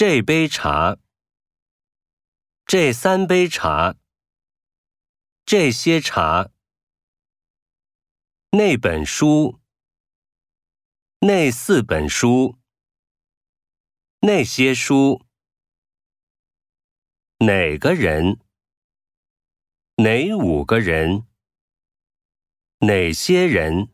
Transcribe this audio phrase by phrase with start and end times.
[0.00, 0.96] 这杯茶
[2.64, 3.96] 这三杯茶
[5.44, 6.50] 这些茶
[8.52, 9.60] 那本书
[11.18, 12.56] 那四本书
[14.20, 15.26] 那些书
[17.40, 18.40] 哪个人
[19.96, 21.26] 哪五个人
[22.78, 23.90] 哪些人